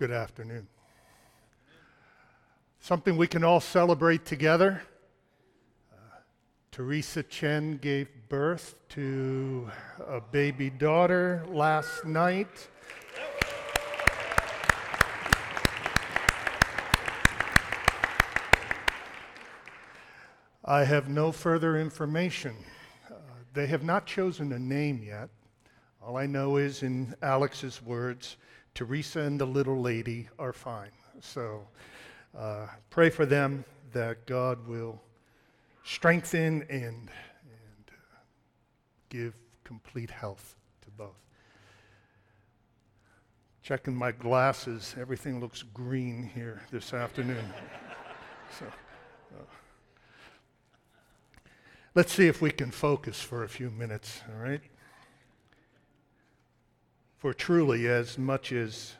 Good 0.00 0.12
afternoon. 0.12 0.66
Something 2.80 3.18
we 3.18 3.26
can 3.26 3.44
all 3.44 3.60
celebrate 3.60 4.24
together. 4.24 4.80
Uh, 5.92 5.96
Teresa 6.72 7.22
Chen 7.22 7.76
gave 7.76 8.08
birth 8.30 8.76
to 8.88 9.70
a 10.08 10.22
baby 10.22 10.70
daughter 10.70 11.44
last 11.50 12.06
night. 12.06 12.68
I 20.64 20.84
have 20.84 21.10
no 21.10 21.30
further 21.30 21.78
information. 21.78 22.56
Uh, 23.10 23.16
they 23.52 23.66
have 23.66 23.84
not 23.84 24.06
chosen 24.06 24.52
a 24.54 24.58
name 24.58 25.02
yet. 25.02 25.28
All 26.02 26.16
I 26.16 26.24
know 26.24 26.56
is, 26.56 26.82
in 26.82 27.14
Alex's 27.20 27.82
words, 27.82 28.38
Teresa 28.74 29.20
and 29.20 29.40
the 29.40 29.46
little 29.46 29.80
lady 29.80 30.28
are 30.38 30.52
fine. 30.52 30.90
So 31.20 31.66
uh, 32.36 32.66
pray 32.90 33.10
for 33.10 33.26
them 33.26 33.64
that 33.92 34.26
God 34.26 34.66
will 34.66 35.00
strengthen 35.84 36.62
and, 36.68 37.10
and 37.10 37.88
uh, 37.88 38.16
give 39.08 39.34
complete 39.64 40.10
health 40.10 40.56
to 40.82 40.90
both. 40.90 41.18
Checking 43.62 43.94
my 43.94 44.12
glasses, 44.12 44.94
everything 44.98 45.40
looks 45.40 45.62
green 45.62 46.30
here 46.34 46.62
this 46.70 46.94
afternoon. 46.94 47.44
so, 48.58 48.66
uh, 48.66 49.42
let's 51.94 52.12
see 52.12 52.26
if 52.26 52.40
we 52.40 52.50
can 52.50 52.70
focus 52.70 53.20
for 53.20 53.44
a 53.44 53.48
few 53.48 53.70
minutes, 53.70 54.22
all 54.28 54.42
right? 54.42 54.62
For 57.20 57.34
truly, 57.34 57.86
as 57.86 58.16
much 58.16 58.50
as 58.50 58.94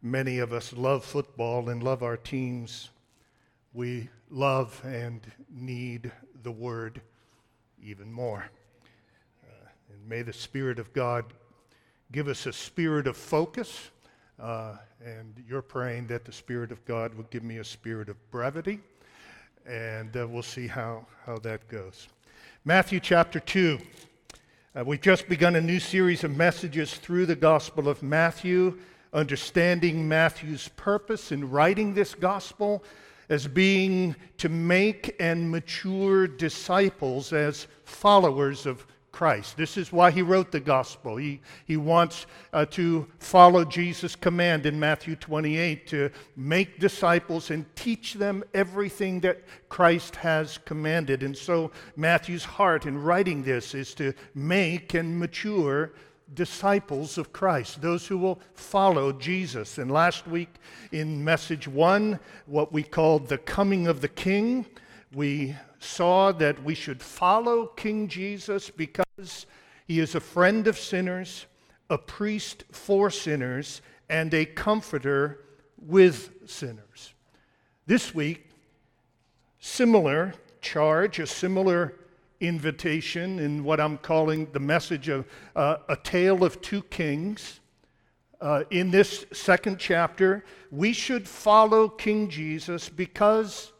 many 0.00 0.38
of 0.38 0.54
us 0.54 0.72
love 0.72 1.04
football 1.04 1.68
and 1.68 1.82
love 1.82 2.02
our 2.02 2.16
teams, 2.16 2.88
we 3.74 4.08
love 4.30 4.80
and 4.86 5.20
need 5.50 6.10
the 6.42 6.50
Word 6.50 7.02
even 7.84 8.10
more. 8.10 8.46
Uh, 9.44 9.68
and 9.92 10.08
may 10.08 10.22
the 10.22 10.32
Spirit 10.32 10.78
of 10.78 10.94
God 10.94 11.26
give 12.10 12.26
us 12.26 12.46
a 12.46 12.54
spirit 12.54 13.06
of 13.06 13.18
focus. 13.18 13.90
Uh, 14.40 14.76
and 15.04 15.44
you're 15.46 15.60
praying 15.60 16.06
that 16.06 16.24
the 16.24 16.32
Spirit 16.32 16.72
of 16.72 16.82
God 16.86 17.12
will 17.12 17.26
give 17.28 17.42
me 17.42 17.58
a 17.58 17.64
spirit 17.64 18.08
of 18.08 18.16
brevity. 18.30 18.80
And 19.66 20.16
uh, 20.16 20.26
we'll 20.26 20.42
see 20.42 20.66
how, 20.66 21.04
how 21.26 21.36
that 21.40 21.68
goes. 21.68 22.08
Matthew 22.64 22.98
chapter 22.98 23.40
2. 23.40 23.78
Uh, 24.72 24.84
we've 24.84 25.00
just 25.00 25.28
begun 25.28 25.56
a 25.56 25.60
new 25.60 25.80
series 25.80 26.22
of 26.22 26.36
messages 26.36 26.94
through 26.94 27.26
the 27.26 27.34
Gospel 27.34 27.88
of 27.88 28.04
Matthew, 28.04 28.78
understanding 29.12 30.06
Matthew's 30.08 30.68
purpose 30.76 31.32
in 31.32 31.50
writing 31.50 31.92
this 31.92 32.14
Gospel 32.14 32.84
as 33.28 33.48
being 33.48 34.14
to 34.36 34.48
make 34.48 35.16
and 35.18 35.50
mature 35.50 36.28
disciples 36.28 37.32
as 37.32 37.66
followers 37.82 38.64
of 38.64 38.86
Christ. 39.12 39.56
This 39.56 39.76
is 39.76 39.92
why 39.92 40.10
he 40.10 40.22
wrote 40.22 40.52
the 40.52 40.60
gospel. 40.60 41.16
He, 41.16 41.40
he 41.66 41.76
wants 41.76 42.26
uh, 42.52 42.66
to 42.66 43.06
follow 43.18 43.64
Jesus' 43.64 44.16
command 44.16 44.66
in 44.66 44.78
Matthew 44.78 45.16
28 45.16 45.86
to 45.88 46.10
make 46.36 46.78
disciples 46.78 47.50
and 47.50 47.64
teach 47.76 48.14
them 48.14 48.44
everything 48.54 49.20
that 49.20 49.42
Christ 49.68 50.16
has 50.16 50.58
commanded. 50.58 51.22
And 51.22 51.36
so, 51.36 51.70
Matthew's 51.96 52.44
heart 52.44 52.86
in 52.86 53.02
writing 53.02 53.42
this 53.42 53.74
is 53.74 53.94
to 53.94 54.14
make 54.34 54.94
and 54.94 55.18
mature 55.18 55.92
disciples 56.34 57.18
of 57.18 57.32
Christ, 57.32 57.82
those 57.82 58.06
who 58.06 58.16
will 58.18 58.40
follow 58.54 59.12
Jesus. 59.12 59.78
And 59.78 59.90
last 59.90 60.26
week 60.26 60.54
in 60.92 61.24
message 61.24 61.66
one, 61.66 62.20
what 62.46 62.72
we 62.72 62.82
called 62.82 63.28
the 63.28 63.38
coming 63.38 63.88
of 63.88 64.00
the 64.00 64.08
King, 64.08 64.66
we 65.12 65.56
saw 65.80 66.30
that 66.32 66.62
we 66.62 66.74
should 66.74 67.02
follow 67.02 67.66
King 67.66 68.06
Jesus 68.06 68.70
because 68.70 69.46
he 69.88 69.98
is 69.98 70.14
a 70.14 70.20
friend 70.20 70.68
of 70.68 70.78
sinners, 70.78 71.46
a 71.88 71.98
priest 71.98 72.64
for 72.70 73.10
sinners, 73.10 73.82
and 74.08 74.32
a 74.34 74.44
comforter 74.44 75.44
with 75.78 76.48
sinners. 76.48 77.14
This 77.86 78.14
week, 78.14 78.50
similar 79.58 80.34
charge, 80.60 81.18
a 81.18 81.26
similar 81.26 81.94
invitation 82.40 83.38
in 83.38 83.64
what 83.64 83.80
I'm 83.80 83.98
calling 83.98 84.48
the 84.52 84.60
message 84.60 85.08
of 85.08 85.26
uh, 85.56 85.78
a 85.88 85.96
tale 85.96 86.44
of 86.44 86.60
two 86.60 86.82
kings. 86.82 87.60
Uh, 88.40 88.64
in 88.70 88.90
this 88.90 89.24
second 89.32 89.78
chapter, 89.78 90.44
we 90.70 90.92
should 90.92 91.28
follow 91.28 91.88
King 91.88 92.28
Jesus 92.28 92.88
because 92.88 93.72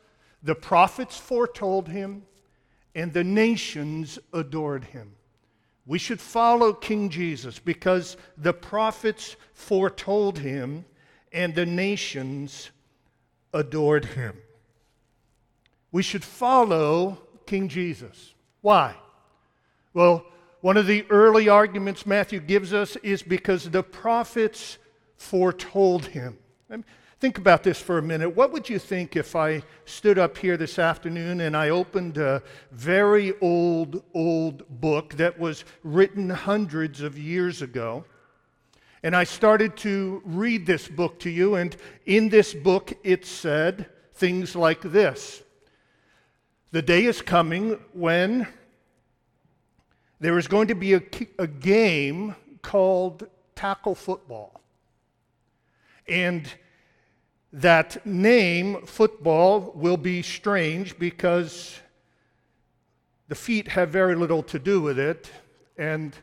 the 0.42 0.54
prophets 0.54 1.16
foretold 1.16 1.88
him, 1.88 2.24
and 2.94 3.12
the 3.12 3.24
nations 3.24 4.18
adored 4.32 4.84
him. 4.84 5.12
We 5.86 5.98
should 5.98 6.20
follow 6.20 6.72
King 6.72 7.08
Jesus 7.08 7.58
because 7.58 8.16
the 8.36 8.52
prophets 8.52 9.36
foretold 9.52 10.38
him, 10.38 10.84
and 11.32 11.54
the 11.54 11.66
nations 11.66 12.70
adored 13.52 14.04
him. 14.04 14.36
We 15.92 16.02
should 16.02 16.24
follow 16.24 17.18
King 17.46 17.68
Jesus. 17.68 18.34
Why? 18.60 18.94
Well, 19.92 20.24
one 20.60 20.76
of 20.76 20.86
the 20.86 21.04
early 21.10 21.48
arguments 21.48 22.06
Matthew 22.06 22.38
gives 22.40 22.72
us 22.72 22.96
is 22.96 23.22
because 23.22 23.70
the 23.70 23.82
prophets 23.82 24.78
foretold 25.16 26.06
him. 26.06 26.38
Think 27.20 27.36
about 27.36 27.62
this 27.62 27.78
for 27.78 27.98
a 27.98 28.02
minute. 28.02 28.30
What 28.34 28.50
would 28.50 28.66
you 28.70 28.78
think 28.78 29.14
if 29.14 29.36
I 29.36 29.62
stood 29.84 30.18
up 30.18 30.38
here 30.38 30.56
this 30.56 30.78
afternoon 30.78 31.42
and 31.42 31.54
I 31.54 31.68
opened 31.68 32.16
a 32.16 32.42
very 32.72 33.34
old, 33.42 34.02
old 34.14 34.66
book 34.80 35.12
that 35.16 35.38
was 35.38 35.66
written 35.82 36.30
hundreds 36.30 37.02
of 37.02 37.18
years 37.18 37.60
ago? 37.60 38.06
And 39.02 39.14
I 39.14 39.24
started 39.24 39.76
to 39.78 40.22
read 40.24 40.64
this 40.64 40.88
book 40.88 41.18
to 41.20 41.28
you, 41.28 41.56
and 41.56 41.76
in 42.06 42.30
this 42.30 42.54
book 42.54 42.94
it 43.04 43.26
said 43.26 43.90
things 44.14 44.56
like 44.56 44.80
this 44.80 45.42
The 46.72 46.80
day 46.80 47.04
is 47.04 47.20
coming 47.20 47.78
when 47.92 48.48
there 50.20 50.38
is 50.38 50.48
going 50.48 50.68
to 50.68 50.74
be 50.74 50.94
a, 50.94 51.02
a 51.38 51.46
game 51.46 52.34
called 52.62 53.26
tackle 53.54 53.94
football. 53.94 54.62
And 56.08 56.50
that 57.52 58.04
name, 58.06 58.86
football, 58.86 59.72
will 59.74 59.96
be 59.96 60.22
strange 60.22 60.98
because 60.98 61.78
the 63.28 63.34
feet 63.34 63.68
have 63.68 63.90
very 63.90 64.14
little 64.14 64.42
to 64.44 64.58
do 64.58 64.80
with 64.80 64.98
it, 64.98 65.30
and 65.76 66.14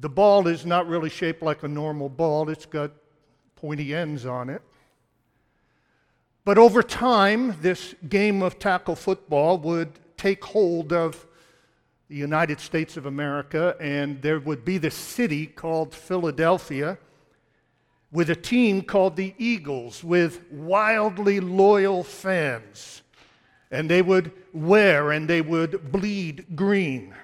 the 0.00 0.08
ball 0.08 0.46
is 0.46 0.66
not 0.66 0.86
really 0.86 1.10
shaped 1.10 1.42
like 1.42 1.62
a 1.62 1.68
normal 1.68 2.08
ball, 2.08 2.48
it's 2.48 2.66
got 2.66 2.90
pointy 3.56 3.94
ends 3.94 4.26
on 4.26 4.48
it. 4.48 4.62
But 6.44 6.58
over 6.58 6.82
time, 6.82 7.56
this 7.60 7.94
game 8.08 8.42
of 8.42 8.58
tackle 8.58 8.96
football 8.96 9.58
would 9.58 9.98
take 10.16 10.44
hold 10.44 10.92
of 10.92 11.26
the 12.08 12.16
United 12.16 12.58
States 12.58 12.96
of 12.96 13.06
America, 13.06 13.76
and 13.78 14.20
there 14.20 14.40
would 14.40 14.64
be 14.64 14.78
this 14.78 14.96
city 14.96 15.46
called 15.46 15.94
Philadelphia 15.94 16.98
with 18.12 18.30
a 18.30 18.36
team 18.36 18.82
called 18.82 19.16
the 19.16 19.34
Eagles 19.38 20.02
with 20.02 20.40
wildly 20.50 21.40
loyal 21.40 22.02
fans. 22.02 23.02
And 23.70 23.88
they 23.88 24.02
would 24.02 24.32
wear 24.52 25.12
and 25.12 25.28
they 25.28 25.42
would 25.42 25.92
bleed 25.92 26.56
green. 26.56 27.14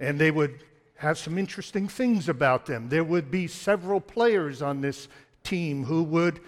And 0.00 0.18
they 0.18 0.30
would 0.30 0.64
have 0.96 1.18
some 1.18 1.36
interesting 1.36 1.86
things 1.86 2.28
about 2.28 2.64
them. 2.64 2.88
There 2.88 3.04
would 3.04 3.30
be 3.30 3.46
several 3.46 4.00
players 4.00 4.62
on 4.62 4.80
this 4.80 5.08
team 5.42 5.84
who 5.84 6.02
would 6.04 6.40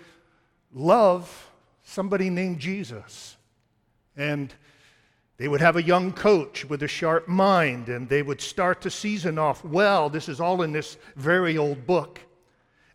love 0.73 1.51
somebody 1.83 2.31
named 2.31 2.59
Jesus. 2.59 3.37
And 4.17 4.55
they 5.37 5.49
would 5.49 5.61
have 5.61 5.77
a 5.77 5.83
young 5.83 6.13
coach 6.13 6.65
with 6.65 6.83
a 6.83 6.89
sharp 6.89 7.29
mind, 7.29 7.91
and 7.91 8.09
they 8.09 8.23
would 8.23 8.41
start 8.41 8.81
the 8.81 8.91
season 8.91 9.39
off 9.39 9.63
well. 9.63 10.09
This 10.09 10.31
is 10.31 10.41
all 10.41 10.63
in 10.63 10.73
this 10.73 10.97
very 11.17 11.59
old 11.59 11.87
book. 11.87 12.21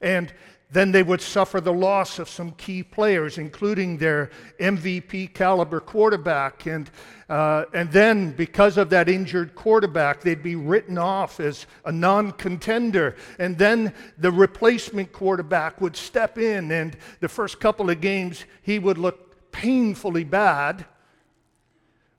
And 0.01 0.33
then 0.71 0.93
they 0.93 1.03
would 1.03 1.19
suffer 1.19 1.59
the 1.59 1.73
loss 1.73 2.17
of 2.17 2.29
some 2.29 2.51
key 2.51 2.81
players, 2.81 3.37
including 3.37 3.97
their 3.97 4.29
MVP 4.57 5.33
caliber 5.33 5.81
quarterback. 5.81 6.65
And, 6.65 6.89
uh, 7.27 7.65
and 7.73 7.91
then, 7.91 8.31
because 8.31 8.77
of 8.77 8.89
that 8.91 9.09
injured 9.09 9.53
quarterback, 9.53 10.21
they'd 10.21 10.41
be 10.41 10.55
written 10.55 10.97
off 10.97 11.41
as 11.41 11.65
a 11.83 11.91
non 11.91 12.31
contender. 12.31 13.17
And 13.37 13.57
then 13.57 13.93
the 14.17 14.31
replacement 14.31 15.11
quarterback 15.11 15.81
would 15.81 15.97
step 15.97 16.37
in, 16.37 16.71
and 16.71 16.95
the 17.19 17.29
first 17.29 17.59
couple 17.59 17.89
of 17.89 17.99
games, 17.99 18.45
he 18.61 18.79
would 18.79 18.97
look 18.97 19.51
painfully 19.51 20.23
bad. 20.23 20.85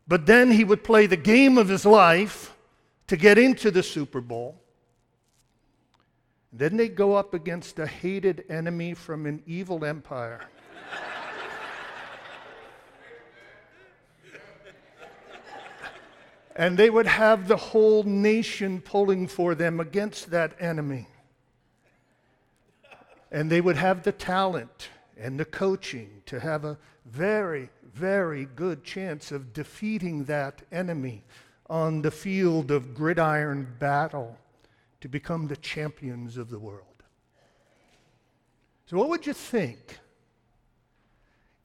But 0.07 0.27
then 0.27 0.51
he 0.51 0.65
would 0.65 0.85
play 0.85 1.07
the 1.07 1.17
game 1.17 1.57
of 1.57 1.69
his 1.69 1.87
life 1.87 2.55
to 3.07 3.17
get 3.17 3.39
into 3.39 3.71
the 3.71 3.83
Super 3.83 4.21
Bowl. 4.21 4.62
Then 6.53 6.77
they 6.77 6.89
go 6.89 7.15
up 7.15 7.33
against 7.33 7.79
a 7.79 7.87
hated 7.87 8.45
enemy 8.51 8.93
from 8.93 9.25
an 9.25 9.43
evil 9.47 9.85
empire. 9.85 10.41
and 16.55 16.77
they 16.77 16.91
would 16.91 17.07
have 17.07 17.49
the 17.49 17.57
whole 17.57 18.03
nation 18.03 18.83
pulling 18.83 19.27
for 19.27 19.55
them 19.55 19.81
against 19.81 20.31
that 20.31 20.55
enemy. 20.61 21.09
And 23.31 23.51
they 23.51 23.63
would 23.63 23.77
have 23.77 24.03
the 24.03 24.13
talent 24.13 24.91
and 25.17 25.41
the 25.41 25.47
coaching 25.47 26.23
to 26.27 26.41
have 26.41 26.67
a 26.67 26.77
very, 27.07 27.71
very 27.95 28.45
good 28.45 28.85
chance 28.85 29.33
of 29.33 29.55
defeating 29.55 30.25
that 30.25 30.61
enemy 30.71 31.25
on 31.71 32.03
the 32.03 32.11
field 32.11 32.71
of 32.71 32.95
gridiron 32.95 33.67
battle 33.79 34.37
to 35.03 35.09
become 35.09 35.49
the 35.49 35.57
champions 35.57 36.37
of 36.37 36.49
the 36.49 36.59
world. 36.59 37.03
So, 38.87 38.97
what 38.97 39.09
would 39.09 39.27
you 39.27 39.33
think 39.33 39.99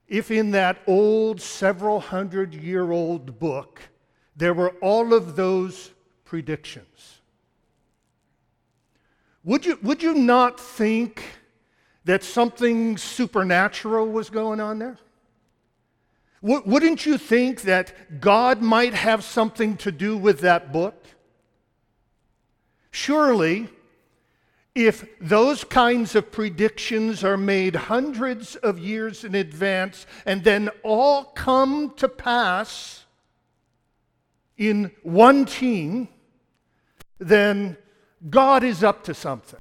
if 0.08 0.32
in 0.32 0.52
that 0.52 0.80
old, 0.88 1.40
several 1.40 2.00
hundred 2.00 2.54
year 2.56 2.92
old 2.92 3.40
book, 3.40 3.80
there 4.36 4.56
were 4.56 4.72
all 4.82 5.14
of 5.14 5.36
those 5.36 5.92
predictions? 6.26 7.20
Would 9.44 9.66
you, 9.66 9.78
would 9.84 10.02
you 10.02 10.16
not 10.16 10.60
think 10.60 11.24
that 12.06 12.24
something 12.24 12.98
supernatural 12.98 14.08
was 14.08 14.32
going 14.32 14.60
on 14.60 14.80
there? 14.80 14.98
Wouldn't 16.42 17.06
you 17.06 17.20
think 17.20 17.62
that 17.62 18.20
God 18.20 18.62
might 18.64 18.94
have 18.94 19.24
something 19.24 19.78
to 19.78 19.92
do 19.92 20.18
with 20.18 20.40
that 20.40 20.72
book? 20.74 21.06
Surely, 22.98 23.70
if 24.74 25.06
those 25.22 25.64
kinds 25.64 26.16
of 26.16 26.32
predictions 26.32 27.24
are 27.24 27.38
made 27.38 27.76
hundreds 27.76 28.56
of 28.56 28.80
years 28.80 29.24
in 29.24 29.36
advance 29.36 30.08
and 30.26 30.44
then 30.44 30.72
all 30.82 31.26
come 31.26 31.94
to 31.98 32.10
pass 32.10 33.06
in 34.58 34.90
one 35.04 35.46
team, 35.46 36.08
then 37.20 37.78
God 38.32 38.64
is 38.64 38.84
up 38.84 39.04
to 39.04 39.14
something. 39.14 39.60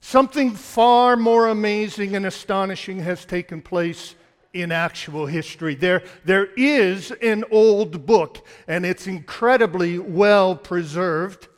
Something 0.00 0.50
far 0.50 1.16
more 1.16 1.48
amazing 1.48 2.14
and 2.14 2.26
astonishing 2.26 3.00
has 3.00 3.24
taken 3.24 3.62
place 3.62 4.14
in 4.54 4.72
actual 4.72 5.26
history. 5.26 5.74
There, 5.74 6.02
there 6.24 6.46
is 6.56 7.10
an 7.10 7.44
old 7.50 8.06
book, 8.06 8.46
and 8.66 8.86
it's 8.86 9.06
incredibly 9.06 9.98
well 9.98 10.56
preserved. 10.56 11.48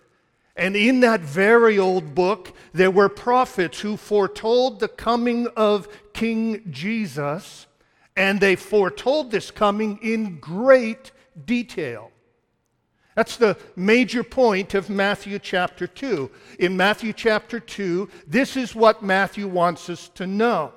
And 0.57 0.75
in 0.75 1.01
that 1.01 1.21
very 1.21 1.79
old 1.79 2.15
book, 2.15 2.57
there 2.73 2.91
were 2.91 3.11
prophets 3.11 3.81
who 3.81 3.99
foretold 3.99 4.81
the 4.81 4.89
coming 4.89 5.47
of 5.49 5.87
King 6.15 6.63
Jesus, 6.71 7.67
and 8.17 8.41
they 8.41 8.57
foretold 8.57 9.31
this 9.31 9.51
coming 9.51 9.99
in 10.03 10.39
great 10.41 11.13
detail. 11.45 12.11
That's 13.15 13.37
the 13.37 13.59
major 13.77 14.23
point 14.23 14.75
of 14.75 14.89
Matthew 14.89 15.39
chapter 15.39 15.87
2. 15.87 16.31
In 16.59 16.77
Matthew 16.77 17.13
chapter 17.13 17.61
2, 17.61 18.09
this 18.27 18.57
is 18.57 18.75
what 18.75 19.03
Matthew 19.03 19.49
wants 19.49 19.91
us 19.91 20.09
to 20.15 20.27
know 20.27 20.73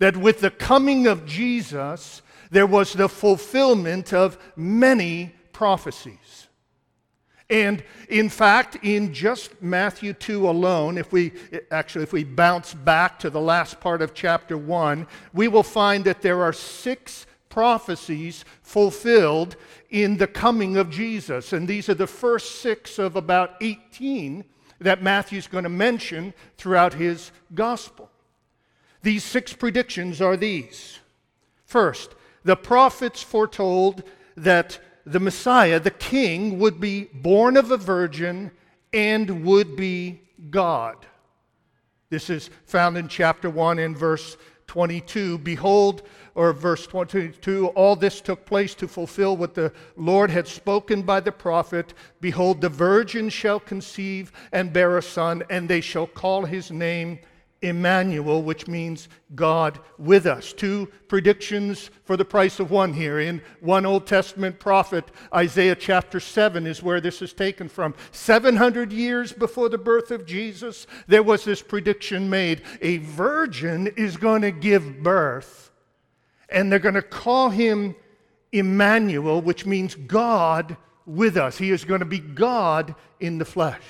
that 0.00 0.16
with 0.16 0.40
the 0.40 0.50
coming 0.50 1.06
of 1.06 1.24
Jesus, 1.24 2.22
there 2.50 2.66
was 2.66 2.92
the 2.92 3.08
fulfillment 3.08 4.12
of 4.12 4.36
many 4.56 5.32
prophecies. 5.52 6.48
And 7.48 7.82
in 8.08 8.28
fact, 8.28 8.78
in 8.82 9.12
just 9.12 9.60
Matthew 9.60 10.12
2 10.12 10.48
alone, 10.48 10.96
if 10.96 11.12
we 11.12 11.32
actually 11.70 12.04
if 12.04 12.12
we 12.12 12.24
bounce 12.24 12.74
back 12.74 13.18
to 13.20 13.30
the 13.30 13.40
last 13.40 13.80
part 13.80 14.02
of 14.02 14.14
chapter 14.14 14.56
1, 14.56 15.06
we 15.32 15.48
will 15.48 15.64
find 15.64 16.04
that 16.04 16.22
there 16.22 16.42
are 16.42 16.52
six 16.52 17.26
prophecies 17.48 18.44
fulfilled 18.62 19.56
in 19.90 20.16
the 20.16 20.28
coming 20.28 20.76
of 20.76 20.90
Jesus. 20.90 21.52
And 21.52 21.66
these 21.66 21.88
are 21.88 21.94
the 21.94 22.06
first 22.06 22.60
six 22.62 22.98
of 22.98 23.16
about 23.16 23.56
18 23.60 24.44
that 24.80 25.02
Matthew's 25.02 25.48
going 25.48 25.64
to 25.64 25.70
mention 25.70 26.32
throughout 26.56 26.94
his 26.94 27.32
gospel. 27.54 28.09
These 29.02 29.24
six 29.24 29.52
predictions 29.52 30.20
are 30.20 30.36
these. 30.36 30.98
First, 31.64 32.14
the 32.44 32.56
prophets 32.56 33.22
foretold 33.22 34.02
that 34.36 34.78
the 35.06 35.20
Messiah, 35.20 35.80
the 35.80 35.90
king, 35.90 36.58
would 36.58 36.80
be 36.80 37.04
born 37.12 37.56
of 37.56 37.70
a 37.70 37.76
virgin 37.76 38.50
and 38.92 39.44
would 39.44 39.76
be 39.76 40.22
God. 40.50 40.96
This 42.10 42.28
is 42.28 42.50
found 42.66 42.96
in 42.96 43.08
chapter 43.08 43.48
1 43.48 43.78
in 43.78 43.94
verse 43.94 44.36
22. 44.66 45.38
Behold, 45.38 46.02
or 46.34 46.52
verse 46.52 46.86
22, 46.86 47.68
all 47.68 47.96
this 47.96 48.20
took 48.20 48.44
place 48.46 48.74
to 48.74 48.86
fulfill 48.86 49.36
what 49.36 49.54
the 49.54 49.72
Lord 49.96 50.30
had 50.30 50.46
spoken 50.46 51.02
by 51.02 51.20
the 51.20 51.32
prophet 51.32 51.92
Behold, 52.20 52.60
the 52.60 52.68
virgin 52.68 53.28
shall 53.28 53.60
conceive 53.60 54.32
and 54.52 54.72
bear 54.72 54.96
a 54.96 55.02
son, 55.02 55.42
and 55.50 55.68
they 55.68 55.80
shall 55.80 56.06
call 56.06 56.44
his 56.44 56.70
name 56.70 57.18
Emmanuel, 57.62 58.42
which 58.42 58.66
means 58.66 59.08
God 59.34 59.78
with 59.98 60.26
us. 60.26 60.52
Two 60.52 60.90
predictions 61.08 61.90
for 62.04 62.16
the 62.16 62.24
price 62.24 62.58
of 62.58 62.70
one 62.70 62.92
here. 62.92 63.20
In 63.20 63.42
one 63.60 63.84
Old 63.84 64.06
Testament 64.06 64.58
prophet, 64.58 65.04
Isaiah 65.34 65.76
chapter 65.76 66.20
7 66.20 66.66
is 66.66 66.82
where 66.82 67.00
this 67.00 67.20
is 67.20 67.32
taken 67.32 67.68
from. 67.68 67.94
700 68.12 68.92
years 68.92 69.32
before 69.32 69.68
the 69.68 69.78
birth 69.78 70.10
of 70.10 70.26
Jesus, 70.26 70.86
there 71.06 71.22
was 71.22 71.44
this 71.44 71.60
prediction 71.60 72.30
made 72.30 72.62
a 72.80 72.98
virgin 72.98 73.88
is 73.88 74.16
going 74.16 74.42
to 74.42 74.52
give 74.52 75.02
birth, 75.02 75.70
and 76.48 76.72
they're 76.72 76.78
going 76.78 76.94
to 76.94 77.02
call 77.02 77.50
him 77.50 77.94
Emmanuel, 78.52 79.40
which 79.42 79.66
means 79.66 79.94
God 79.94 80.76
with 81.06 81.36
us. 81.36 81.58
He 81.58 81.70
is 81.70 81.84
going 81.84 82.00
to 82.00 82.06
be 82.06 82.20
God 82.20 82.94
in 83.20 83.38
the 83.38 83.44
flesh. 83.44 83.82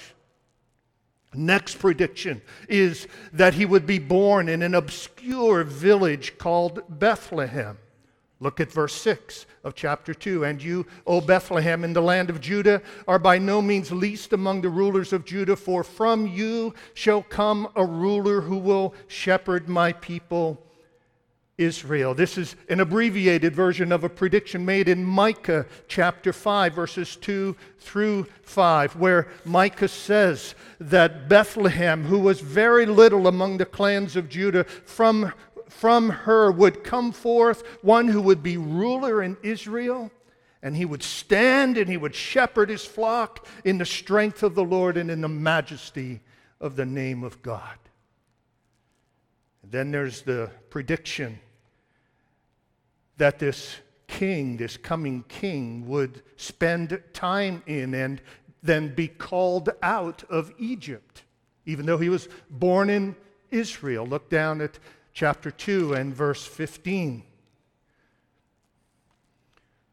Next 1.34 1.78
prediction 1.78 2.42
is 2.68 3.06
that 3.32 3.54
he 3.54 3.64
would 3.64 3.86
be 3.86 4.00
born 4.00 4.48
in 4.48 4.62
an 4.62 4.74
obscure 4.74 5.62
village 5.62 6.38
called 6.38 6.82
Bethlehem. 6.88 7.78
Look 8.40 8.58
at 8.58 8.72
verse 8.72 8.94
6 8.94 9.46
of 9.62 9.74
chapter 9.74 10.14
2. 10.14 10.44
And 10.44 10.62
you, 10.62 10.86
O 11.06 11.20
Bethlehem, 11.20 11.84
in 11.84 11.92
the 11.92 12.02
land 12.02 12.30
of 12.30 12.40
Judah, 12.40 12.82
are 13.06 13.18
by 13.18 13.38
no 13.38 13.60
means 13.60 13.92
least 13.92 14.32
among 14.32 14.62
the 14.62 14.70
rulers 14.70 15.12
of 15.12 15.26
Judah, 15.26 15.56
for 15.56 15.84
from 15.84 16.26
you 16.26 16.74
shall 16.94 17.22
come 17.22 17.68
a 17.76 17.84
ruler 17.84 18.40
who 18.40 18.56
will 18.56 18.94
shepherd 19.06 19.68
my 19.68 19.92
people 19.92 20.66
Israel. 21.60 22.14
This 22.14 22.38
is 22.38 22.56
an 22.68 22.80
abbreviated 22.80 23.54
version 23.54 23.92
of 23.92 24.02
a 24.02 24.08
prediction 24.08 24.64
made 24.64 24.88
in 24.88 25.04
Micah 25.04 25.66
chapter 25.88 26.32
5, 26.32 26.72
verses 26.72 27.16
2 27.16 27.54
through 27.78 28.26
5, 28.42 28.96
where 28.96 29.28
Micah 29.44 29.88
says 29.88 30.54
that 30.80 31.28
Bethlehem, 31.28 32.04
who 32.04 32.18
was 32.18 32.40
very 32.40 32.86
little 32.86 33.26
among 33.26 33.58
the 33.58 33.66
clans 33.66 34.16
of 34.16 34.30
Judah, 34.30 34.64
from, 34.64 35.32
from 35.68 36.08
her 36.08 36.50
would 36.50 36.82
come 36.82 37.12
forth 37.12 37.62
one 37.82 38.08
who 38.08 38.22
would 38.22 38.42
be 38.42 38.56
ruler 38.56 39.22
in 39.22 39.36
Israel. 39.42 40.10
And 40.62 40.76
he 40.76 40.84
would 40.84 41.02
stand 41.02 41.78
and 41.78 41.88
he 41.88 41.96
would 41.96 42.14
shepherd 42.14 42.68
his 42.68 42.84
flock 42.84 43.46
in 43.64 43.78
the 43.78 43.86
strength 43.86 44.42
of 44.42 44.54
the 44.54 44.64
Lord 44.64 44.96
and 44.96 45.10
in 45.10 45.20
the 45.20 45.28
majesty 45.28 46.20
of 46.60 46.76
the 46.76 46.84
name 46.84 47.22
of 47.22 47.42
God. 47.42 47.78
Then 49.62 49.90
there's 49.90 50.22
the 50.22 50.50
prediction 50.68 51.38
that 53.20 53.38
this 53.38 53.76
king, 54.06 54.56
this 54.56 54.78
coming 54.78 55.22
king, 55.28 55.86
would 55.86 56.22
spend 56.36 56.98
time 57.12 57.62
in 57.66 57.92
and 57.92 58.18
then 58.62 58.94
be 58.94 59.08
called 59.08 59.68
out 59.82 60.24
of 60.30 60.50
Egypt, 60.58 61.24
even 61.66 61.84
though 61.84 61.98
he 61.98 62.08
was 62.08 62.30
born 62.48 62.88
in 62.88 63.14
Israel. 63.50 64.06
Look 64.06 64.30
down 64.30 64.62
at 64.62 64.78
chapter 65.12 65.50
2 65.50 65.92
and 65.92 66.14
verse 66.14 66.46
15, 66.46 67.22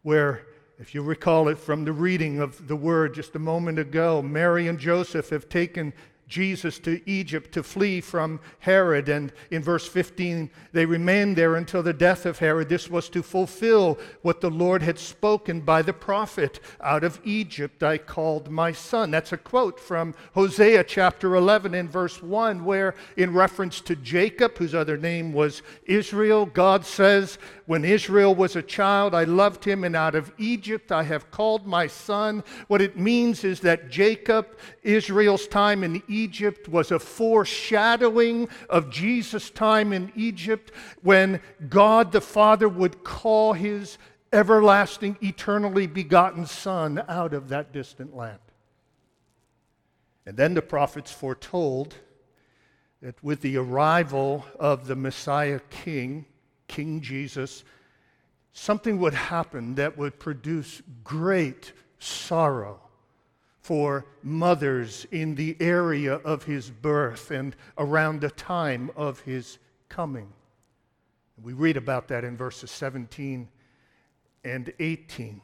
where, 0.04 0.48
if 0.80 0.96
you 0.96 1.02
recall 1.02 1.50
it 1.50 1.58
from 1.58 1.84
the 1.84 1.92
reading 1.92 2.40
of 2.40 2.70
the 2.70 2.78
word 2.78 3.14
just 3.14 3.36
a 3.36 3.40
moment 3.40 3.78
ago, 3.78 4.22
Mary 4.22 4.70
and 4.70 4.80
Joseph 4.80 5.32
have 5.32 5.50
taken 5.50 5.92
Jesus 6.28 6.78
to 6.80 7.02
Egypt 7.10 7.54
to 7.54 7.64
flee 7.64 8.02
from 8.02 8.40
Herod. 8.60 9.08
And 9.08 9.32
in 9.50 9.64
verse 9.64 9.88
15, 9.88 10.50
they 10.74 10.86
remained 10.86 11.38
there 11.38 11.56
until 11.56 11.82
the 11.82 11.94
death 11.94 12.26
of 12.26 12.40
Herod. 12.40 12.70
This 12.70 12.90
was 12.90 13.10
to 13.10 13.24
fulfill 13.24 13.98
what 14.22 14.42
the 14.42 14.50
Lord 14.50 14.82
had 14.82 15.00
spoken 15.00 15.62
by 15.62 15.82
the 15.82 15.94
prophet 15.94 16.60
Out 16.82 17.04
of 17.04 17.20
Egypt 17.24 17.82
I 17.82 17.98
called 17.98 18.50
my 18.50 18.72
son. 18.72 19.12
That's 19.12 19.32
a 19.32 19.38
quote 19.38 19.80
from 19.80 20.14
Hosea 20.34 20.84
chapter 20.84 21.36
11 21.36 21.74
in 21.74 21.88
verse 21.88 22.22
1, 22.22 22.66
where 22.66 22.96
in 23.16 23.34
reference 23.34 23.80
to 23.82 23.96
Jacob, 23.96 24.58
whose 24.58 24.76
other 24.76 24.98
name 24.98 25.32
was 25.32 25.62
Israel, 25.86 26.46
God 26.46 26.86
says, 26.86 27.38
When 27.66 27.86
Israel 27.86 28.36
was 28.36 28.56
a 28.56 28.62
child, 28.62 29.16
I 29.16 29.24
loved 29.24 29.64
him, 29.64 29.84
and 29.84 29.96
out 29.96 30.16
of 30.16 30.32
Egypt 30.38 30.92
I 30.92 31.04
have 31.04 31.32
called 31.32 31.66
my 31.66 31.88
son. 31.88 32.44
What 32.68 32.82
it 32.82 32.98
means 32.98 33.44
is 33.44 33.62
that 33.62 33.90
Jacob, 33.90 34.58
Israel's 34.84 35.48
time 35.48 35.84
in 35.84 36.04
Egypt, 36.08 36.17
Egypt 36.18 36.68
was 36.68 36.92
a 36.92 37.00
foreshadowing 37.00 38.50
of 38.70 38.90
Jesus' 38.90 39.50
time 39.50 39.94
in 39.94 40.12
Egypt 40.16 40.72
when 41.02 41.42
God 41.70 42.12
the 42.12 42.22
Father 42.22 42.68
would 42.68 43.04
call 43.04 43.54
his 43.54 43.98
everlasting, 44.34 45.18
eternally 45.22 45.88
begotten 45.88 46.46
Son 46.46 47.04
out 47.08 47.34
of 47.34 47.50
that 47.50 47.72
distant 47.72 48.16
land. 48.16 48.40
And 50.26 50.36
then 50.36 50.54
the 50.54 50.62
prophets 50.62 51.12
foretold 51.12 51.96
that 53.02 53.24
with 53.24 53.42
the 53.42 53.58
arrival 53.58 54.46
of 54.60 54.88
the 54.88 54.96
Messiah 54.96 55.62
King, 55.70 56.26
King 56.68 57.00
Jesus, 57.00 57.64
something 58.54 59.00
would 59.00 59.14
happen 59.14 59.76
that 59.76 59.98
would 59.98 60.20
produce 60.20 60.82
great 61.04 61.74
sorrow 62.00 62.87
for 63.68 64.06
mothers 64.24 65.06
in 65.12 65.36
the 65.36 65.58
area 65.60 66.14
of 66.14 66.46
his 66.46 66.70
birth 66.70 67.32
and 67.32 67.54
around 67.78 68.22
the 68.22 68.32
time 68.32 68.90
of 68.96 69.20
his 69.20 69.58
coming. 69.90 70.32
We 71.44 71.52
read 71.52 71.76
about 71.76 72.08
that 72.08 72.24
in 72.24 72.38
verses 72.38 72.72
17 72.72 73.50
and 74.46 74.74
18 74.80 75.42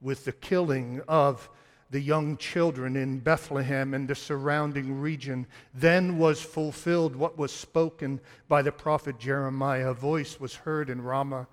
with 0.00 0.24
the 0.24 0.32
killing 0.32 1.00
of 1.06 1.48
the 1.90 2.00
young 2.00 2.36
children 2.36 2.96
in 2.96 3.20
Bethlehem 3.20 3.94
and 3.94 4.08
the 4.08 4.16
surrounding 4.16 5.00
region. 5.00 5.46
Then 5.72 6.18
was 6.18 6.42
fulfilled 6.42 7.14
what 7.14 7.38
was 7.38 7.52
spoken 7.52 8.18
by 8.48 8.62
the 8.62 8.72
prophet 8.72 9.20
Jeremiah. 9.20 9.90
A 9.90 9.94
voice 9.94 10.40
was 10.40 10.56
heard 10.56 10.90
in 10.90 11.00
Ramah, 11.00 11.46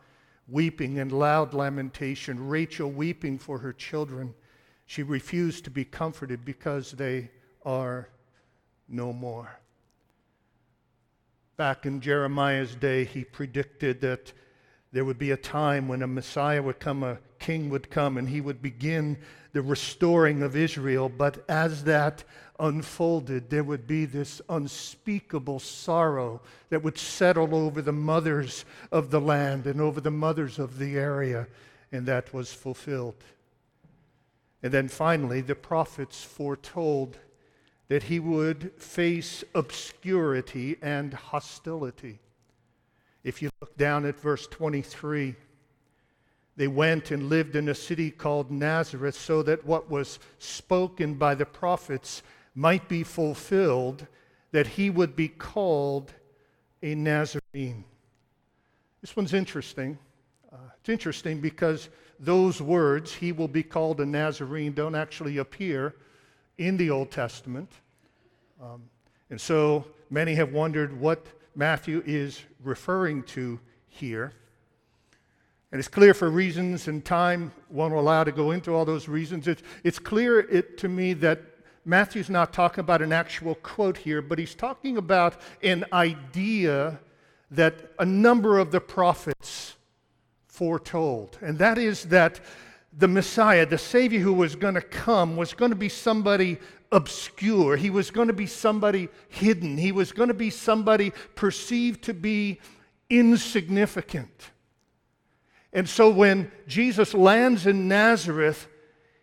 weeping 0.48 0.98
and 0.98 1.12
loud 1.12 1.54
lamentation, 1.54 2.50
Rachel 2.50 2.90
weeping 2.90 3.38
for 3.38 3.60
her 3.60 3.74
children 3.74 4.34
she 4.94 5.02
refused 5.02 5.64
to 5.64 5.72
be 5.72 5.84
comforted 5.84 6.46
because 6.46 6.92
they 6.92 7.28
are 7.66 8.08
no 8.88 9.12
more. 9.12 9.60
Back 11.58 11.88
in 11.88 12.00
Jeremiah's 12.00 12.76
day, 12.76 13.04
he 13.04 13.24
predicted 13.24 14.02
that 14.02 14.32
there 14.92 15.04
would 15.04 15.18
be 15.18 15.32
a 15.32 15.38
time 15.38 15.88
when 15.88 16.04
a 16.04 16.08
Messiah 16.08 16.62
would 16.62 16.80
come, 16.80 17.02
a 17.02 17.18
king 17.40 17.72
would 17.72 17.90
come, 17.90 18.20
and 18.20 18.30
he 18.30 18.40
would 18.40 18.62
begin 18.62 19.18
the 19.52 19.64
restoring 19.64 20.44
of 20.44 20.56
Israel. 20.56 21.10
But 21.10 21.44
as 21.50 21.86
that 21.86 22.24
unfolded, 22.60 23.50
there 23.50 23.64
would 23.64 23.88
be 23.88 24.06
this 24.06 24.44
unspeakable 24.48 25.60
sorrow 25.60 26.40
that 26.70 26.84
would 26.84 27.00
settle 27.00 27.56
over 27.56 27.82
the 27.82 27.92
mothers 27.92 28.64
of 28.92 29.10
the 29.10 29.22
land 29.22 29.66
and 29.66 29.82
over 29.82 30.00
the 30.00 30.12
mothers 30.12 30.60
of 30.60 30.78
the 30.78 30.98
area, 30.98 31.48
and 31.92 32.06
that 32.06 32.32
was 32.32 32.54
fulfilled. 32.54 33.24
And 34.64 34.72
then 34.72 34.88
finally, 34.88 35.42
the 35.42 35.56
prophets 35.56 36.24
foretold 36.24 37.20
that 37.90 38.04
he 38.04 38.20
would 38.20 38.72
face 38.78 39.44
obscurity 39.54 40.78
and 40.82 41.14
hostility. 41.14 42.20
If 43.26 43.42
you 43.42 43.50
look 43.62 43.78
down 43.78 44.06
at 44.06 44.20
verse 44.20 44.48
23, 44.48 45.36
they 46.56 46.68
went 46.68 47.12
and 47.12 47.30
lived 47.30 47.58
in 47.58 47.68
a 47.68 47.76
city 47.76 48.10
called 48.10 48.52
Nazareth 48.52 49.16
so 49.16 49.44
that 49.44 49.66
what 49.66 49.90
was 49.90 50.20
spoken 50.40 51.16
by 51.16 51.36
the 51.36 51.46
prophets 51.46 52.24
might 52.56 52.88
be 52.88 53.04
fulfilled, 53.04 54.08
that 54.52 54.68
he 54.68 54.90
would 54.90 55.16
be 55.16 55.28
called 55.28 56.14
a 56.82 56.96
Nazarene. 56.96 57.84
This 59.02 59.16
one's 59.16 59.34
interesting. 59.34 59.98
Uh, 60.54 60.58
it's 60.80 60.90
interesting 60.90 61.40
because 61.40 61.90
those 62.20 62.62
words, 62.62 63.14
he 63.14 63.32
will 63.32 63.48
be 63.48 63.64
called 63.64 64.00
a 64.00 64.06
Nazarene, 64.06 64.74
don't 64.74 64.96
actually 64.96 65.38
appear 65.38 65.96
in 66.58 66.78
the 66.78 66.90
Old 66.90 67.10
Testament. 67.10 67.72
Um, 68.62 68.84
and 69.30 69.42
so 69.42 69.86
many 70.10 70.36
have 70.36 70.54
wondered 70.54 70.98
what 71.00 71.26
Matthew 71.56 72.04
is 72.06 72.42
referring 72.64 73.24
to 73.24 73.60
here. 73.88 74.34
And 75.72 75.80
it's 75.80 75.88
clear 75.88 76.14
for 76.14 76.30
reasons 76.30 76.88
and 76.88 77.04
time 77.04 77.52
won't 77.70 77.96
allow 77.96 78.24
to 78.24 78.32
go 78.32 78.52
into 78.52 78.76
all 78.76 78.86
those 78.86 79.08
reasons. 79.08 79.48
It's, 79.48 79.64
it's 79.84 79.98
clear 79.98 80.42
it, 80.42 80.78
to 80.78 80.88
me 80.88 81.14
that 81.14 81.42
Matthew's 81.84 82.30
not 82.30 82.54
talking 82.54 82.82
about 82.82 83.02
an 83.02 83.12
actual 83.12 83.56
quote 83.56 83.98
here, 83.98 84.22
but 84.22 84.38
he's 84.38 84.54
talking 84.54 84.98
about 84.98 85.42
an 85.64 85.84
idea 85.92 87.00
that 87.50 87.92
a 87.98 88.06
number 88.06 88.60
of 88.60 88.72
the 88.72 88.80
prophets 88.80 89.76
foretold. 90.54 91.40
And 91.42 91.58
that 91.58 91.80
is 91.80 92.04
that 92.06 92.40
the 92.96 93.08
Messiah, 93.08 93.66
the 93.66 93.80
Savior 93.80 94.20
who 94.20 94.34
was 94.34 94.56
going 94.56 94.76
to 94.76 94.82
come, 94.82 95.36
was 95.36 95.56
going 95.56 95.72
to 95.72 95.76
be 95.76 95.90
somebody 95.90 96.60
obscure. 96.92 97.76
He 97.76 97.90
was 97.90 98.12
going 98.12 98.28
to 98.28 98.36
be 98.36 98.46
somebody 98.46 99.10
hidden. 99.30 99.78
He 99.78 99.92
was 99.92 100.12
going 100.12 100.28
to 100.28 100.36
be 100.36 100.52
somebody 100.52 101.12
perceived 101.34 102.04
to 102.04 102.14
be 102.14 102.60
insignificant. 103.10 104.52
And 105.74 105.90
so 105.90 106.12
when 106.12 106.52
Jesus 106.68 107.16
lands 107.16 107.66
in 107.66 107.88
Nazareth, 107.88 108.68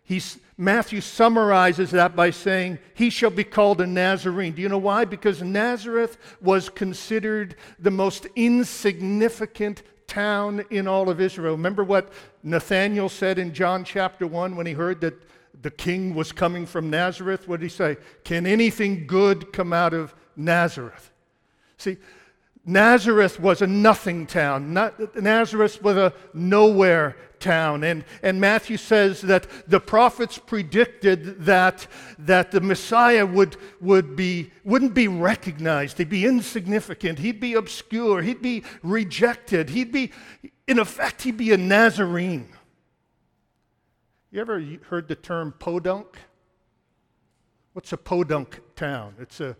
he's, 0.03 0.37
Matthew 0.57 0.99
summarizes 0.99 1.91
that 1.91 2.13
by 2.13 2.31
saying, 2.31 2.77
He 2.93 3.09
shall 3.09 3.29
be 3.29 3.45
called 3.45 3.79
a 3.79 3.87
Nazarene. 3.87 4.51
Do 4.51 4.61
you 4.61 4.67
know 4.67 4.77
why? 4.77 5.05
Because 5.05 5.41
Nazareth 5.41 6.17
was 6.41 6.67
considered 6.67 7.55
the 7.79 7.89
most 7.89 8.27
insignificant 8.35 9.81
town 10.11 10.65
in 10.69 10.87
all 10.87 11.09
of 11.09 11.21
Israel. 11.21 11.55
Remember 11.55 11.85
what 11.85 12.11
Nathanael 12.43 13.07
said 13.07 13.39
in 13.39 13.53
John 13.53 13.85
chapter 13.85 14.27
1 14.27 14.57
when 14.57 14.65
he 14.65 14.73
heard 14.73 14.99
that 15.01 15.13
the 15.61 15.71
king 15.71 16.13
was 16.13 16.33
coming 16.33 16.65
from 16.65 16.89
Nazareth? 16.89 17.47
What 17.47 17.61
did 17.61 17.67
he 17.67 17.69
say? 17.69 17.95
Can 18.25 18.45
anything 18.45 19.07
good 19.07 19.53
come 19.53 19.71
out 19.71 19.93
of 19.93 20.13
Nazareth? 20.35 21.11
See, 21.77 21.95
Nazareth 22.65 23.39
was 23.39 23.61
a 23.61 23.67
nothing 23.67 24.27
town. 24.27 24.73
Nazareth 25.15 25.81
was 25.81 25.95
a 25.95 26.13
nowhere 26.33 27.15
town. 27.41 27.83
And, 27.83 28.05
and 28.23 28.39
Matthew 28.39 28.77
says 28.77 29.21
that 29.21 29.47
the 29.67 29.79
prophets 29.79 30.37
predicted 30.37 31.45
that, 31.45 31.87
that 32.17 32.51
the 32.51 32.61
Messiah 32.61 33.25
would, 33.25 33.57
would 33.81 34.15
be, 34.15 34.51
wouldn't 34.63 34.93
be 34.93 35.07
recognized. 35.07 35.97
He'd 35.97 36.09
be 36.09 36.25
insignificant. 36.25 37.19
He'd 37.19 37.39
be 37.39 37.55
obscure. 37.55 38.21
He'd 38.21 38.41
be 38.41 38.63
rejected. 38.83 39.71
He'd 39.71 39.91
be, 39.91 40.11
in 40.67 40.79
effect, 40.79 41.23
he'd 41.23 41.37
be 41.37 41.51
a 41.51 41.57
Nazarene. 41.57 42.47
You 44.31 44.39
ever 44.39 44.63
heard 44.87 45.09
the 45.09 45.15
term 45.15 45.53
podunk? 45.59 46.17
What's 47.73 47.91
a 47.91 47.97
podunk 47.97 48.61
town? 48.75 49.15
It's 49.19 49.41
a 49.41 49.57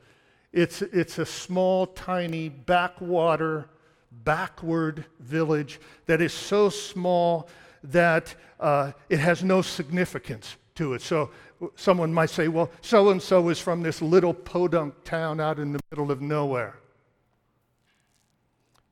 it's, 0.54 0.82
it's 0.82 1.18
a 1.18 1.26
small, 1.26 1.88
tiny, 1.88 2.50
backwater, 2.50 3.70
backward 4.12 5.06
village 5.20 5.80
that 6.08 6.20
is 6.22 6.34
so 6.34 6.70
small 6.70 7.48
that 7.84 8.36
uh, 8.60 8.92
it 9.10 9.20
has 9.20 9.44
no 9.44 9.62
significance 9.62 10.56
to 10.76 10.94
it. 10.94 11.02
So 11.02 11.32
someone 11.76 12.14
might 12.14 12.30
say, 12.30 12.48
well, 12.48 12.70
so 12.82 13.10
and 13.10 13.22
so 13.22 13.50
is 13.50 13.60
from 13.60 13.82
this 13.82 14.02
little 14.02 14.34
podunk 14.34 15.04
town 15.04 15.40
out 15.40 15.60
in 15.60 15.74
the 15.74 15.80
middle 15.92 16.12
of 16.12 16.22
nowhere. 16.22 16.76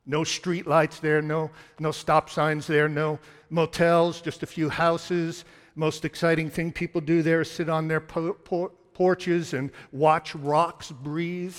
No 0.05 0.24
street 0.24 0.65
lights 0.65 1.00
there, 1.00 1.22
no, 1.22 1.51
no 1.79 1.91
stop 1.91 2.29
signs 2.29 2.65
there, 2.65 2.89
no 2.89 3.19
motels, 3.50 4.22
just 4.22 4.43
a 4.43 4.48
few 4.48 4.69
houses. 4.69 5.46
Most 5.75 6.03
exciting 6.03 6.50
thing 6.50 6.72
people 6.72 7.00
do 7.00 7.22
there 7.22 7.41
is 7.41 7.51
sit 7.51 7.69
on 7.69 7.88
their 7.88 8.01
po- 8.01 8.34
po- 8.34 8.72
porches 8.93 9.53
and 9.53 9.72
watch 9.91 10.34
rocks 10.36 10.91
breathe 10.91 11.55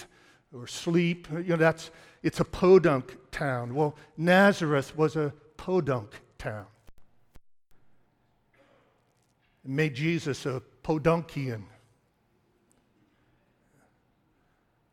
or 0.53 0.67
sleep. 0.67 1.29
You 1.31 1.51
know, 1.51 1.57
that's, 1.57 1.91
it's 2.23 2.41
a 2.41 2.45
podunk 2.45 3.17
town. 3.31 3.75
Well, 3.75 3.97
Nazareth 4.17 4.97
was 4.97 5.17
a 5.17 5.33
podunk 5.57 6.21
town. 6.37 6.67
It 9.65 9.71
made 9.71 9.95
Jesus 9.95 10.47
a 10.47 10.63
podunkian, 10.83 11.63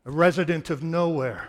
a 0.04 0.10
resident 0.10 0.70
of 0.70 0.82
nowhere. 0.82 1.48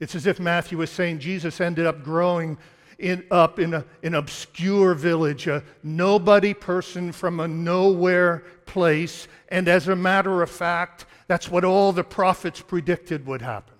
It's 0.00 0.14
as 0.14 0.26
if 0.26 0.38
Matthew 0.38 0.78
was 0.78 0.90
saying 0.90 1.20
Jesus 1.20 1.60
ended 1.60 1.86
up 1.86 2.02
growing 2.02 2.58
in, 2.98 3.24
up 3.30 3.58
in 3.58 3.74
a, 3.74 3.84
an 4.02 4.14
obscure 4.14 4.94
village, 4.94 5.46
a 5.46 5.62
nobody 5.82 6.54
person 6.54 7.12
from 7.12 7.40
a 7.40 7.48
nowhere 7.48 8.42
place. 8.64 9.28
And 9.48 9.68
as 9.68 9.88
a 9.88 9.96
matter 9.96 10.42
of 10.42 10.50
fact, 10.50 11.06
that's 11.28 11.50
what 11.50 11.64
all 11.64 11.92
the 11.92 12.04
prophets 12.04 12.60
predicted 12.60 13.26
would 13.26 13.42
happen. 13.42 13.74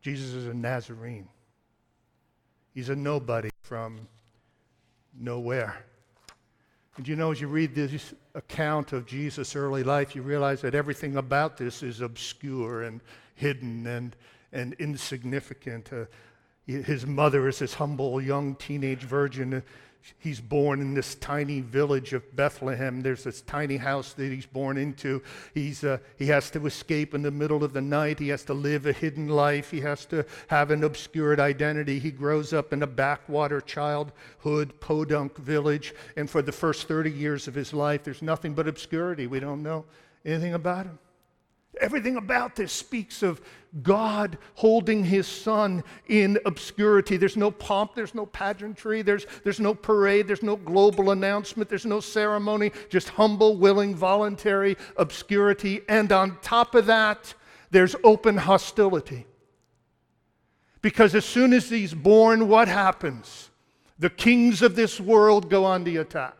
Jesus 0.00 0.32
is 0.32 0.46
a 0.46 0.54
Nazarene. 0.54 1.28
He's 2.72 2.88
a 2.88 2.96
nobody 2.96 3.50
from 3.62 4.06
nowhere. 5.18 5.84
And 6.96 7.06
you 7.06 7.14
know, 7.14 7.30
as 7.30 7.40
you 7.40 7.46
read 7.46 7.74
this 7.74 8.12
account 8.34 8.92
of 8.92 9.06
Jesus' 9.06 9.54
early 9.54 9.84
life, 9.84 10.16
you 10.16 10.22
realize 10.22 10.60
that 10.62 10.74
everything 10.74 11.16
about 11.16 11.56
this 11.56 11.82
is 11.82 12.00
obscure 12.00 12.82
and 12.82 13.00
hidden 13.36 13.86
and, 13.86 14.16
and 14.52 14.74
insignificant. 14.74 15.92
Uh, 15.92 16.06
his 16.66 17.06
mother 17.06 17.48
is 17.48 17.60
this 17.60 17.74
humble 17.74 18.20
young 18.20 18.56
teenage 18.56 19.04
virgin 19.04 19.62
he's 20.18 20.40
born 20.40 20.80
in 20.80 20.94
this 20.94 21.14
tiny 21.16 21.60
village 21.60 22.12
of 22.12 22.36
Bethlehem. 22.36 23.00
There's 23.00 23.24
this 23.24 23.42
tiny 23.42 23.76
house 23.76 24.12
that 24.14 24.30
he's 24.32 24.46
born 24.46 24.76
into. 24.76 25.22
He's, 25.54 25.84
uh, 25.84 25.98
he 26.16 26.26
has 26.26 26.50
to 26.50 26.66
escape 26.66 27.14
in 27.14 27.22
the 27.22 27.30
middle 27.30 27.64
of 27.64 27.72
the 27.72 27.80
night. 27.80 28.18
He 28.18 28.28
has 28.28 28.44
to 28.44 28.54
live 28.54 28.86
a 28.86 28.92
hidden 28.92 29.28
life. 29.28 29.70
He 29.70 29.80
has 29.80 30.06
to 30.06 30.24
have 30.48 30.70
an 30.70 30.84
obscured 30.84 31.40
identity. 31.40 31.98
He 31.98 32.10
grows 32.10 32.52
up 32.52 32.72
in 32.72 32.82
a 32.82 32.86
backwater 32.86 33.60
childhood 33.60 34.78
podunk 34.80 35.36
village. 35.38 35.94
And 36.16 36.28
for 36.28 36.42
the 36.42 36.52
first 36.52 36.88
30 36.88 37.10
years 37.10 37.48
of 37.48 37.54
his 37.54 37.72
life, 37.72 38.04
there's 38.04 38.22
nothing 38.22 38.54
but 38.54 38.68
obscurity. 38.68 39.26
We 39.26 39.40
don't 39.40 39.62
know 39.62 39.84
anything 40.24 40.54
about 40.54 40.86
him. 40.86 40.98
Everything 41.80 42.16
about 42.16 42.56
this 42.56 42.72
speaks 42.72 43.22
of 43.22 43.40
God 43.82 44.38
holding 44.54 45.04
his 45.04 45.26
son 45.26 45.84
in 46.06 46.38
obscurity. 46.46 47.16
There's 47.16 47.36
no 47.36 47.50
pomp, 47.50 47.94
there's 47.94 48.14
no 48.14 48.26
pageantry, 48.26 49.02
there's, 49.02 49.26
there's 49.44 49.60
no 49.60 49.74
parade, 49.74 50.26
there's 50.26 50.42
no 50.42 50.56
global 50.56 51.10
announcement, 51.10 51.68
there's 51.68 51.86
no 51.86 52.00
ceremony, 52.00 52.72
just 52.88 53.10
humble, 53.10 53.56
willing, 53.56 53.94
voluntary 53.94 54.76
obscurity. 54.96 55.82
And 55.88 56.10
on 56.12 56.38
top 56.40 56.74
of 56.74 56.86
that, 56.86 57.34
there's 57.70 57.94
open 58.02 58.38
hostility. 58.38 59.26
Because 60.80 61.14
as 61.14 61.24
soon 61.24 61.52
as 61.52 61.68
he's 61.68 61.92
born, 61.92 62.48
what 62.48 62.68
happens? 62.68 63.50
The 63.98 64.10
kings 64.10 64.62
of 64.62 64.76
this 64.76 65.00
world 65.00 65.50
go 65.50 65.64
on 65.64 65.84
the 65.84 65.96
attack. 65.96 66.36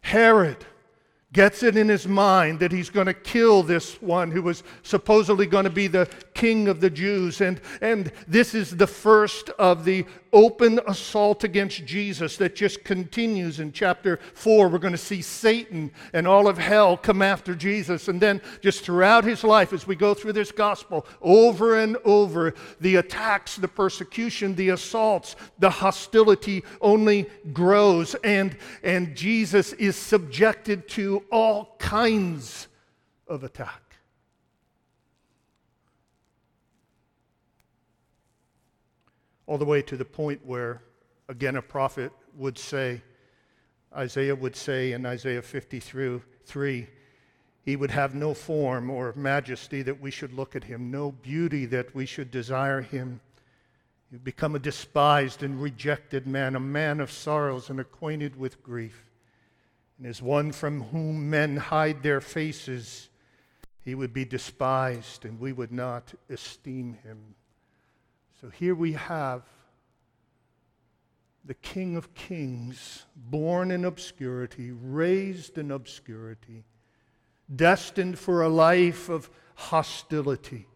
Herod 0.00 0.64
gets 1.32 1.62
it 1.62 1.76
in 1.76 1.88
his 1.88 2.06
mind 2.06 2.60
that 2.60 2.72
he's 2.72 2.88
going 2.88 3.06
to 3.06 3.14
kill 3.14 3.62
this 3.62 4.00
one 4.00 4.30
who 4.30 4.40
was 4.40 4.62
supposedly 4.82 5.46
going 5.46 5.64
to 5.64 5.70
be 5.70 5.86
the 5.86 6.08
king 6.34 6.68
of 6.68 6.80
the 6.80 6.88
Jews. 6.88 7.40
And, 7.40 7.60
and 7.80 8.12
this 8.28 8.54
is 8.54 8.76
the 8.76 8.86
first 8.86 9.50
of 9.58 9.84
the 9.84 10.06
open 10.32 10.78
assault 10.86 11.44
against 11.44 11.84
Jesus 11.86 12.36
that 12.36 12.54
just 12.54 12.84
continues 12.84 13.58
in 13.58 13.72
chapter 13.72 14.18
4. 14.34 14.68
We're 14.68 14.78
going 14.78 14.92
to 14.92 14.98
see 14.98 15.22
Satan 15.22 15.90
and 16.12 16.26
all 16.26 16.46
of 16.46 16.58
hell 16.58 16.96
come 16.96 17.22
after 17.22 17.54
Jesus. 17.54 18.08
And 18.08 18.20
then, 18.20 18.40
just 18.60 18.84
throughout 18.84 19.24
his 19.24 19.42
life, 19.42 19.72
as 19.72 19.86
we 19.86 19.96
go 19.96 20.14
through 20.14 20.34
this 20.34 20.52
gospel, 20.52 21.06
over 21.22 21.78
and 21.80 21.96
over, 22.04 22.54
the 22.80 22.96
attacks, 22.96 23.56
the 23.56 23.68
persecution, 23.68 24.54
the 24.54 24.70
assaults, 24.70 25.36
the 25.58 25.70
hostility 25.70 26.62
only 26.80 27.26
grows. 27.52 28.14
And, 28.16 28.56
and 28.82 29.16
Jesus 29.16 29.72
is 29.74 29.96
subjected 29.96 30.86
to 30.90 31.15
all 31.30 31.76
kinds 31.78 32.68
of 33.28 33.44
attack. 33.44 33.86
all 39.46 39.58
the 39.58 39.64
way 39.64 39.80
to 39.82 39.96
the 39.96 40.04
point 40.04 40.44
where, 40.44 40.82
again, 41.28 41.56
a 41.56 41.62
prophet 41.62 42.12
would 42.34 42.58
say, 42.58 43.00
Isaiah 43.96 44.34
would 44.34 44.56
say 44.56 44.92
in 44.92 45.06
Isaiah 45.06 45.42
53, 45.42 46.88
he 47.62 47.76
would 47.76 47.90
have 47.90 48.14
no 48.14 48.34
form 48.34 48.90
or 48.90 49.12
majesty 49.16 49.82
that 49.82 50.00
we 50.00 50.10
should 50.10 50.32
look 50.32 50.54
at 50.56 50.64
him, 50.64 50.90
no 50.90 51.12
beauty 51.12 51.64
that 51.66 51.94
we 51.94 52.06
should 52.06 52.30
desire 52.30 52.80
him. 52.80 53.20
He'd 54.10 54.24
become 54.24 54.54
a 54.54 54.60
despised 54.60 55.42
and 55.42 55.60
rejected 55.60 56.26
man, 56.26 56.54
a 56.56 56.60
man 56.60 57.00
of 57.00 57.10
sorrows 57.10 57.70
and 57.70 57.80
acquainted 57.80 58.36
with 58.36 58.62
grief. 58.62 59.05
And 59.98 60.06
as 60.06 60.20
one 60.20 60.52
from 60.52 60.82
whom 60.84 61.30
men 61.30 61.56
hide 61.56 62.02
their 62.02 62.20
faces, 62.20 63.08
he 63.80 63.94
would 63.94 64.12
be 64.12 64.24
despised, 64.24 65.24
and 65.24 65.40
we 65.40 65.52
would 65.52 65.72
not 65.72 66.12
esteem 66.28 66.98
him. 67.02 67.34
So 68.40 68.50
here 68.50 68.74
we 68.74 68.92
have 68.92 69.42
the 71.44 71.54
King 71.54 71.96
of 71.96 72.12
Kings, 72.14 73.06
born 73.14 73.70
in 73.70 73.84
obscurity, 73.84 74.72
raised 74.72 75.56
in 75.56 75.70
obscurity, 75.70 76.64
destined 77.54 78.18
for 78.18 78.42
a 78.42 78.48
life 78.48 79.08
of 79.08 79.30
hostility. 79.54 80.66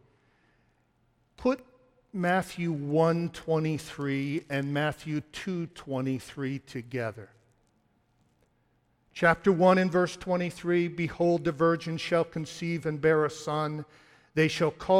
Put 1.36 1.64
Matthew 2.12 2.72
1:23 2.72 4.44
and 4.48 4.72
Matthew 4.72 5.20
2:23 5.32 6.60
together. 6.60 7.30
Chapter 9.20 9.52
1 9.52 9.76
and 9.76 9.92
verse 9.92 10.16
23 10.16 10.88
Behold, 10.88 11.44
the 11.44 11.52
virgin 11.52 11.98
shall 11.98 12.24
conceive 12.24 12.86
and 12.86 12.98
bear 12.98 13.26
a 13.26 13.30
son. 13.30 13.84
They 14.34 14.48
shall 14.48 14.70
call 14.70 14.98